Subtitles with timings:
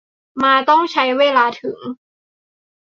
[0.43, 1.79] มาต้องใช้เวลาถึง